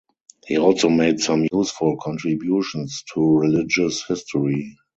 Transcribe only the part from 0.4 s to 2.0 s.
He also made some useful